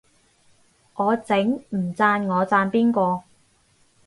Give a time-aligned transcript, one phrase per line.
[0.95, 3.21] 我整，唔讚我讚邊個